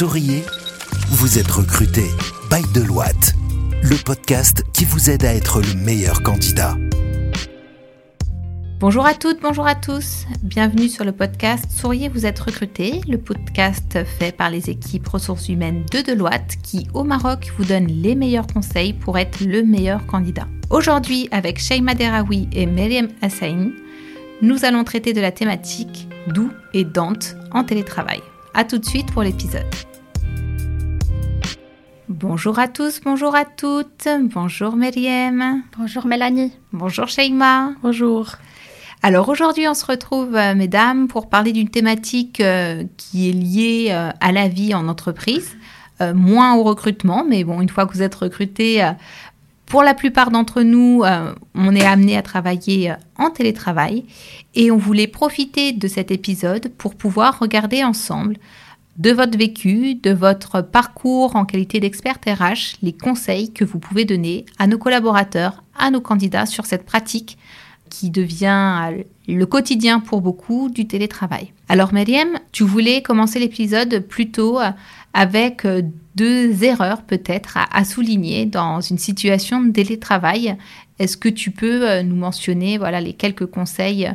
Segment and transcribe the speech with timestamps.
[0.00, 0.42] Souriez,
[1.10, 2.04] vous êtes recruté
[2.50, 3.34] by Deloitte,
[3.82, 6.74] le podcast qui vous aide à être le meilleur candidat.
[8.78, 10.24] Bonjour à toutes, bonjour à tous.
[10.42, 15.50] Bienvenue sur le podcast Souriez, vous êtes recruté, le podcast fait par les équipes ressources
[15.50, 20.06] humaines de Deloitte qui, au Maroc, vous donne les meilleurs conseils pour être le meilleur
[20.06, 20.48] candidat.
[20.70, 23.72] Aujourd'hui, avec Sheima Deraoui et Myriam Hassain,
[24.40, 28.22] nous allons traiter de la thématique d'où et Dante en télétravail.
[28.54, 29.66] A tout de suite pour l'épisode.
[32.20, 34.06] Bonjour à tous, bonjour à toutes.
[34.24, 35.62] Bonjour Myriam.
[35.78, 36.52] Bonjour Mélanie.
[36.70, 37.70] Bonjour Sheima.
[37.82, 38.32] Bonjour.
[39.02, 43.88] Alors aujourd'hui, on se retrouve, euh, mesdames, pour parler d'une thématique euh, qui est liée
[43.92, 45.56] euh, à la vie en entreprise,
[46.14, 48.86] moins au recrutement, mais bon, une fois que vous êtes recruté,
[49.64, 51.02] pour la plupart d'entre nous,
[51.54, 54.06] on est amené à travailler en télétravail
[54.54, 58.38] et on voulait profiter de cet épisode pour pouvoir regarder ensemble
[58.98, 64.04] de votre vécu, de votre parcours en qualité d'expert RH, les conseils que vous pouvez
[64.04, 67.38] donner à nos collaborateurs, à nos candidats sur cette pratique
[67.88, 68.92] qui devient
[69.26, 71.52] le quotidien pour beaucoup du télétravail.
[71.68, 74.58] Alors Myriam, tu voulais commencer l'épisode plutôt
[75.12, 75.66] avec
[76.14, 80.56] deux erreurs peut-être à, souligner dans une situation de télétravail.
[80.98, 84.10] Est-ce que tu peux euh, nous mentionner voilà, les quelques conseils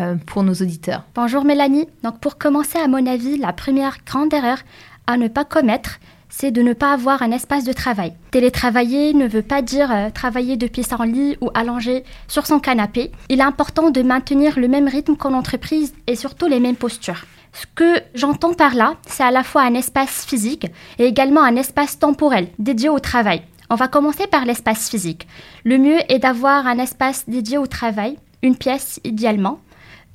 [0.00, 1.86] euh, pour nos auditeurs Bonjour Mélanie.
[2.02, 4.58] Donc pour commencer, à mon avis, la première grande erreur
[5.06, 5.98] à ne pas commettre,
[6.28, 8.14] c'est de ne pas avoir un espace de travail.
[8.30, 13.12] Télétravailler ne veut pas dire euh, travailler depuis son lit ou allongé sur son canapé.
[13.28, 17.24] Il est important de maintenir le même rythme qu'en entreprise et surtout les mêmes postures.
[17.52, 20.66] Ce que j'entends par là, c'est à la fois un espace physique
[20.98, 23.42] et également un espace temporel dédié au travail.
[23.68, 25.26] On va commencer par l'espace physique.
[25.64, 29.60] Le mieux est d'avoir un espace dédié au travail, une pièce idéalement,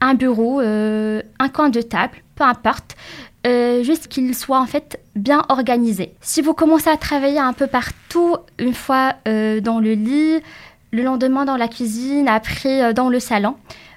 [0.02, 2.96] un bureau, euh, un coin de table, peu importe,
[3.48, 6.16] euh, juste qu'il soit en fait bien organisé.
[6.22, 10.42] Si vous commencez à travailler un peu partout, une fois euh, dans le lit,
[10.92, 13.56] le lendemain dans la cuisine, après dans le salon,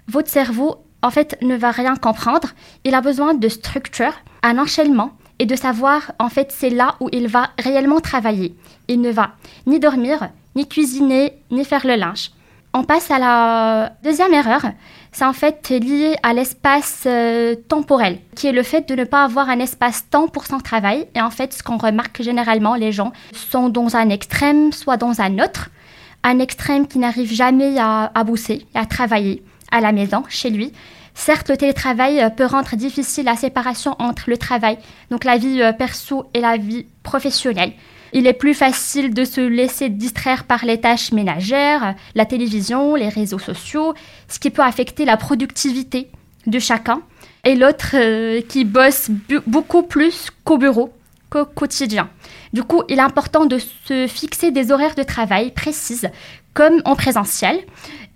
[0.09, 2.49] votre cerveau en fait ne va rien comprendre.
[2.85, 7.09] Il a besoin de structure, un enchaînement et de savoir en fait c'est là où
[7.13, 8.57] il va réellement travailler.
[8.89, 9.33] Il ne va
[9.67, 12.31] ni dormir, ni cuisiner, ni faire le linge.
[12.75, 14.63] On passe à la deuxième erreur,
[15.13, 19.25] c'est en fait lié à l'espace euh, temporel, qui est le fait de ne pas
[19.25, 21.07] avoir un espace-temps pour son travail.
[21.15, 25.21] Et en fait, ce qu'on remarque généralement, les gens sont dans un extrême, soit dans
[25.21, 25.71] un autre.
[26.23, 30.73] Un extrême qui n'arrive jamais à, à bosser, à travailler à la maison, chez lui.
[31.15, 34.79] Certes, le télétravail euh, peut rendre difficile la séparation entre le travail,
[35.11, 37.73] donc la vie euh, perso et la vie professionnelle.
[38.13, 43.09] Il est plus facile de se laisser distraire par les tâches ménagères, la télévision, les
[43.09, 43.95] réseaux sociaux,
[44.29, 46.09] ce qui peut affecter la productivité
[46.47, 47.03] de chacun,
[47.45, 49.11] et l'autre euh, qui bosse
[49.47, 50.93] beaucoup plus qu'au bureau,
[51.31, 52.09] qu'au quotidien.
[52.53, 56.09] Du coup, il est important de se fixer des horaires de travail précises,
[56.55, 57.59] comme en présentiel,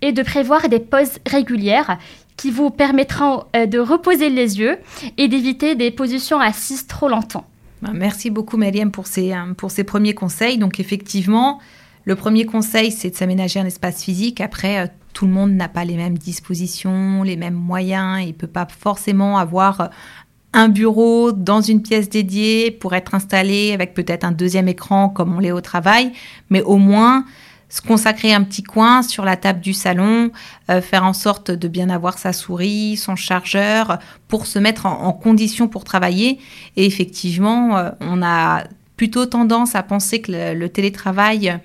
[0.01, 1.97] et de prévoir des pauses régulières
[2.35, 4.77] qui vous permettront euh, de reposer les yeux
[5.17, 7.45] et d'éviter des positions assises trop longtemps.
[7.83, 10.57] Bah, merci beaucoup, Myriam, pour ces, euh, pour ces premiers conseils.
[10.57, 11.59] Donc, effectivement,
[12.05, 14.39] le premier conseil, c'est de s'aménager un espace physique.
[14.39, 18.21] Après, euh, tout le monde n'a pas les mêmes dispositions, les mêmes moyens.
[18.21, 19.87] Il ne peut pas forcément avoir euh,
[20.53, 25.35] un bureau dans une pièce dédiée pour être installé avec peut-être un deuxième écran comme
[25.35, 26.13] on l'est au travail.
[26.49, 27.25] Mais au moins,
[27.73, 30.29] se consacrer un petit coin sur la table du salon,
[30.69, 33.97] euh, faire en sorte de bien avoir sa souris, son chargeur,
[34.27, 36.37] pour se mettre en, condition pour travailler.
[36.75, 41.59] Et effectivement, euh, on a plutôt tendance à penser que le, télétravail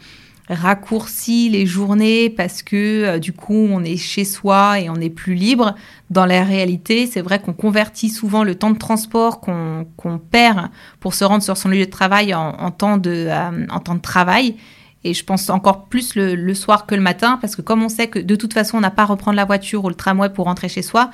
[0.49, 5.11] raccourcit les journées parce que euh, du coup on est chez soi et on est
[5.11, 5.75] plus libre.
[6.09, 10.71] Dans la réalité, c'est vrai qu'on convertit souvent le temps de transport qu'on perd
[11.01, 13.29] pour se rendre sur son lieu de travail en, temps, de,
[13.69, 14.57] en temps de travail.
[15.05, 18.09] Et je pense encore plus le, soir que le matin, parce que comme on sait
[18.09, 20.47] que de toute façon, on n'a pas à reprendre la voiture ou le tramway pour
[20.47, 21.11] rentrer chez soi,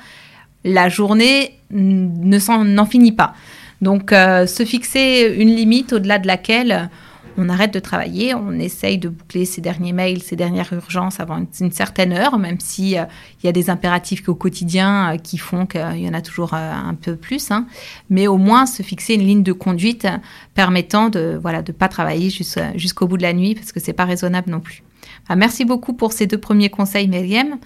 [0.63, 3.35] la journée n'en finit pas.
[3.81, 6.89] Donc, euh, se fixer une limite au-delà de laquelle
[7.37, 11.45] on arrête de travailler, on essaye de boucler ses derniers mails, ses dernières urgences avant
[11.59, 13.03] une, certaine heure, même si euh,
[13.41, 16.53] il y a des impératifs au quotidien euh, qui font qu'il y en a toujours
[16.53, 17.51] euh, un peu plus.
[17.51, 17.67] Hein.
[18.09, 20.07] Mais au moins se fixer une ligne de conduite
[20.53, 24.05] permettant de voilà de pas travailler jusqu'au bout de la nuit parce que c'est pas
[24.05, 24.83] raisonnable non plus.
[25.27, 27.57] Ah, merci beaucoup pour ces deux premiers conseils, Myriam.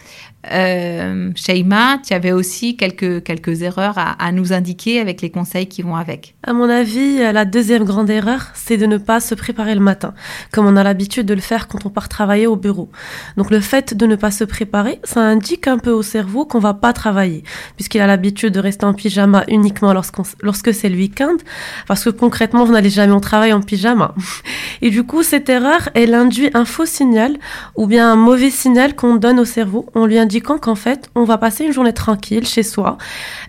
[0.50, 5.82] Euh, Sheima, tu avais aussi quelques, quelques erreurs à, nous indiquer avec les conseils qui
[5.82, 6.36] vont avec.
[6.44, 10.14] À mon avis, la deuxième grande erreur, c'est de ne pas se préparer le matin,
[10.54, 12.90] comme on a l'habitude de le faire quand on part travailler au bureau.
[13.36, 16.60] Donc le fait de ne pas se préparer, ça indique un peu au cerveau qu'on
[16.60, 17.44] va pas travailler,
[17.76, 21.36] puisqu'il a l'habitude de rester en pyjama uniquement lorsque c'est le week-end,
[21.86, 24.16] parce que concrètement, vous n'allez jamais au travail en pyjama.
[24.82, 27.38] Et du coup, cette erreur, elle induit un faux signal
[27.76, 29.86] ou bien un mauvais signal qu'on donne au cerveau.
[29.96, 32.98] On lui indiquant qu'en fait, on va passer une journée tranquille chez soi.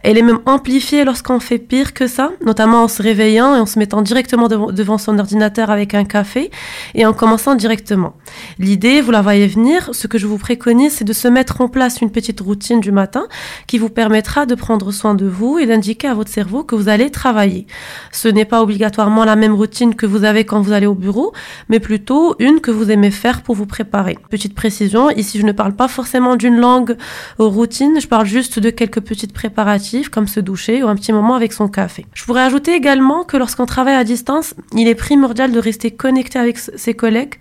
[0.03, 3.67] Elle est même amplifiée lorsqu'on fait pire que ça, notamment en se réveillant et en
[3.67, 6.51] se mettant directement devant son ordinateur avec un café
[6.95, 8.15] et en commençant directement.
[8.59, 11.69] L'idée, vous la voyez venir, ce que je vous préconise, c'est de se mettre en
[11.69, 13.27] place une petite routine du matin
[13.67, 16.89] qui vous permettra de prendre soin de vous et d'indiquer à votre cerveau que vous
[16.89, 17.67] allez travailler.
[18.13, 21.33] Ce n'est pas obligatoirement la même routine que vous avez quand vous allez au bureau,
[21.69, 23.90] mais plutôt une que vous aimez faire pour vous préparer.
[24.31, 26.97] Petite précision, ici je ne parle pas forcément d'une langue
[27.39, 31.13] aux routines, je parle juste de quelques petites préparatifs comme se doucher ou un petit
[31.13, 32.07] moment avec son café.
[32.15, 36.39] Je pourrais ajouter également que lorsqu'on travaille à distance, il est primordial de rester connecté
[36.39, 37.35] avec ses collègues,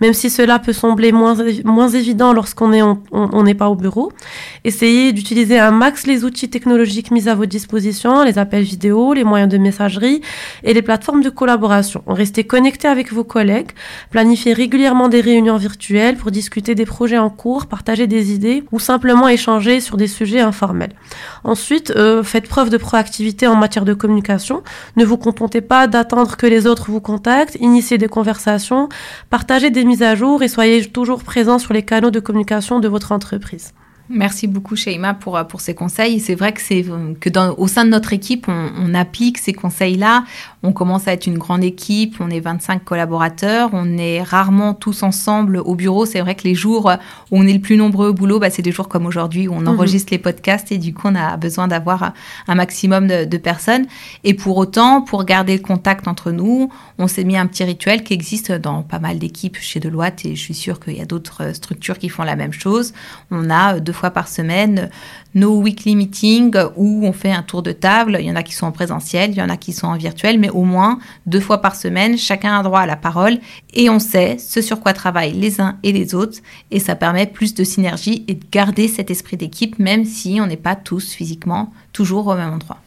[0.00, 4.12] même si cela peut sembler moins, moins évident lorsqu'on est on n'est pas au bureau.
[4.64, 9.24] Essayez d'utiliser un max les outils technologiques mis à votre disposition, les appels vidéo, les
[9.24, 10.20] moyens de messagerie
[10.64, 12.02] et les plateformes de collaboration.
[12.06, 13.70] Restez connecté avec vos collègues,
[14.10, 18.78] planifiez régulièrement des réunions virtuelles pour discuter des projets en cours, partager des idées ou
[18.78, 20.94] simplement échanger sur des sujets informels.
[21.44, 24.62] Ensuite, euh, faites preuve de proactivité en matière de communication.
[24.96, 28.88] Ne vous contentez pas d'attendre que les autres vous contactent, initiez des conversations,
[29.28, 32.88] partagez des mises à jour et soyez toujours présent sur les canaux de communication de
[32.88, 33.72] votre entreprise.
[34.08, 36.20] Merci beaucoup, Sheima, pour, pour ces conseils.
[36.20, 36.84] C'est vrai que c'est
[37.20, 40.24] que dans, au sein de notre équipe, on, on applique ces conseils-là.
[40.62, 42.16] On commence à être une grande équipe.
[42.20, 43.70] On est 25 collaborateurs.
[43.72, 46.06] On est rarement tous ensemble au bureau.
[46.06, 46.92] C'est vrai que les jours
[47.30, 49.54] où on est le plus nombreux au boulot, bah, c'est des jours comme aujourd'hui où
[49.54, 49.68] on mhm.
[49.68, 52.12] enregistre les podcasts et du coup, on a besoin d'avoir
[52.48, 53.86] un maximum de, de, personnes.
[54.24, 58.04] Et pour autant, pour garder le contact entre nous, on s'est mis un petit rituel
[58.04, 61.06] qui existe dans pas mal d'équipes chez Deloitte et je suis sûre qu'il y a
[61.06, 62.92] d'autres structures qui font la même chose.
[63.30, 64.90] On a deux fois par semaine
[65.34, 68.18] nos weekly meetings où on fait un tour de table.
[68.20, 69.96] Il y en a qui sont en présentiel, il y en a qui sont en
[69.96, 73.38] virtuel, mais au moins deux fois par semaine, chacun a droit à la parole
[73.72, 76.38] et on sait ce sur quoi travaillent les uns et les autres
[76.70, 80.46] et ça permet plus de synergie et de garder cet esprit d'équipe même si on
[80.46, 82.78] n'est pas tous physiquement toujours au même endroit.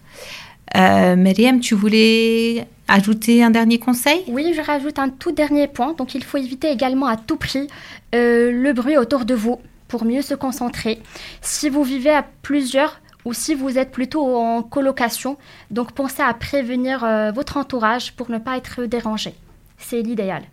[0.76, 4.24] Euh, Myriam, tu voulais ajouter un dernier conseil?
[4.28, 5.94] Oui, je rajoute un tout dernier point.
[5.94, 7.68] Donc, il faut éviter également à tout prix
[8.14, 11.02] euh, le bruit autour de vous pour mieux se concentrer.
[11.42, 15.38] Si vous vivez à plusieurs ou si vous êtes plutôt en colocation,
[15.72, 19.34] donc pensez à prévenir euh, votre entourage pour ne pas être dérangé.
[19.78, 20.44] C'est l'idéal.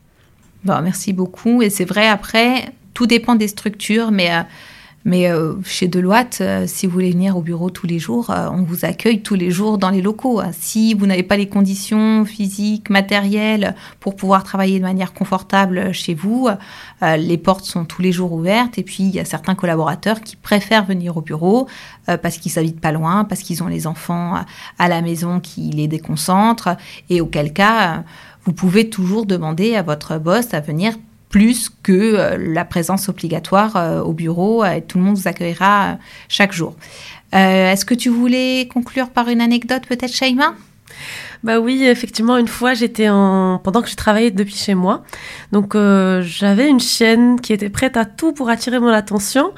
[0.65, 1.63] Bon, merci beaucoup.
[1.63, 4.43] Et c'est vrai, après, tout dépend des structures, mais euh,
[5.05, 8.49] mais euh, chez Deloitte, euh, si vous voulez venir au bureau tous les jours, euh,
[8.53, 10.41] on vous accueille tous les jours dans les locaux.
[10.53, 16.15] Si vous n'avez pas les conditions physiques, matérielles pour pouvoir travailler de manière confortable chez
[16.15, 16.49] vous,
[17.01, 18.79] les portes sont tous les jours ouvertes.
[18.79, 21.69] Et puis, il y a certains collaborateurs qui préfèrent venir au bureau
[22.07, 24.45] parce qu'ils habitent pas loin, parce qu'ils ont les enfants
[24.79, 26.77] à la maison qui les déconcentrent.
[27.11, 28.05] Et auquel cas,
[28.45, 30.95] vous pouvez toujours demander à votre boss à venir
[31.33, 34.65] plus que euh, la présence obligatoire euh, au bureau.
[34.65, 35.95] et tout le monde vous accueillera euh,
[36.29, 36.77] chaque jour.
[37.33, 40.55] Est-ce que tu voulais conclure par une anecdote peut-être, Shaima?
[41.45, 45.03] Bah oui, effectivement, une fois, j'étais en pendant que je travaillais depuis chez moi.
[45.51, 49.53] Donc euh, j'avais une chienne qui était prête à tout pour attirer mon attention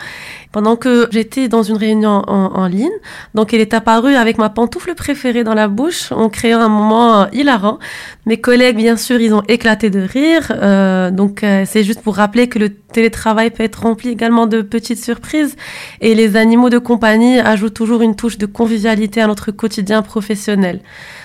[0.50, 2.88] pendant que j'étais dans une réunion en, ligne.
[3.34, 7.22] Donc elle est apparue avec ma pantoufle préférée dans la bouche en créant un moment
[7.22, 7.79] euh, hilarant.
[8.24, 10.53] Mes collègues, bien sûr, ils ont éclaté de rire.
[10.53, 15.03] Euh, donc c'est juste pour rappeler que le télétravail peut être rempli également de petites
[15.05, 15.55] surprises
[16.00, 20.81] et les animaux de compagnie ajoutent toujours une touche de convivialité à notre quotidien professionnel.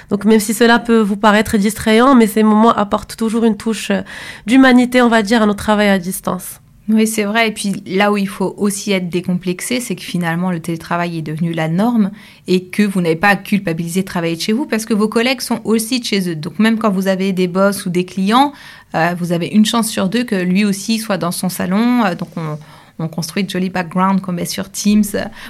[0.10, 3.92] Donc même si cela peut vous paraître distrayant, mais ces moments apportent toujours une touche
[3.92, 4.02] euh,
[4.46, 6.60] d'humanité, on va dire, à notre travail à distance.
[6.90, 7.50] Oui, c'est vrai.
[7.50, 11.22] Et puis là où il faut aussi être décomplexé, c'est que finalement le télétravail est
[11.22, 12.10] devenu la norme
[12.48, 15.08] et que vous n'avez pas à culpabiliser de travailler de chez vous parce que vos
[15.08, 16.36] collègues sont aussi de chez eux.
[16.36, 18.54] Donc même quand vous avez des boss ou des clients,
[18.96, 22.06] euh, vous avez une chance sur deux que lui aussi soit dans son salon.
[22.06, 22.58] Euh, donc on,
[22.98, 25.04] on construit de jolis backgrounds qu'on met sur Teams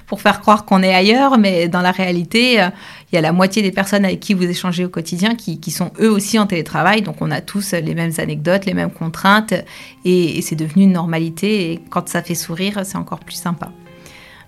[0.08, 2.62] pour faire croire qu'on est ailleurs, mais dans la réalité,
[3.12, 5.92] il y a la moitié des personnes avec qui vous échangez au quotidien qui, sont
[6.00, 9.54] eux aussi en télétravail, donc on a tous les mêmes anecdotes, les mêmes contraintes,
[10.06, 13.72] et, c'est devenu une normalité, et quand ça fait sourire, c'est encore plus sympa.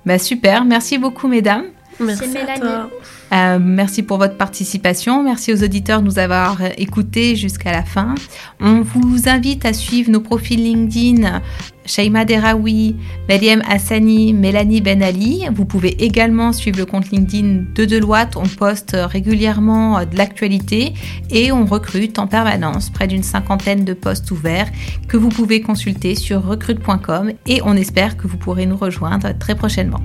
[0.05, 1.65] Bah super, merci beaucoup mesdames.
[1.99, 2.89] Merci Mélanie.
[3.31, 5.23] Euh, merci pour votre participation.
[5.23, 8.15] Merci aux auditeurs de nous avoir écoutés jusqu'à la fin.
[8.59, 11.41] On vous invite à suivre nos profils LinkedIn
[11.85, 12.95] Shaima Deraoui,
[13.27, 15.45] Mariam Hassani, Mélanie Ben Ali.
[15.53, 18.35] Vous pouvez également suivre le compte LinkedIn de Deloitte.
[18.35, 20.93] On poste régulièrement de l'actualité
[21.29, 24.69] et on recrute en permanence près d'une cinquantaine de postes ouverts
[25.07, 29.55] que vous pouvez consulter sur recrute.com et on espère que vous pourrez nous rejoindre très
[29.55, 30.01] prochainement.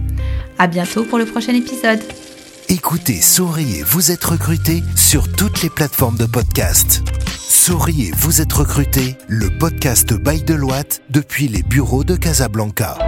[0.59, 2.00] À bientôt pour le prochain épisode.
[2.68, 7.15] Écoutez, souriez, vous êtes recruté sur toutes les plateformes de podcast.
[7.48, 12.98] Souriez, vous êtes recruté, le podcast by Deloitte depuis les bureaux de Casablanca.